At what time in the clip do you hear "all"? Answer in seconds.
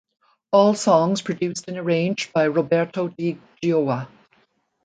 0.51-0.73